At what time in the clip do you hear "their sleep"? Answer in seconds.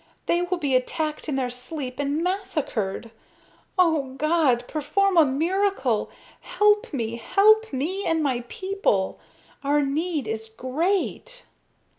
1.35-1.99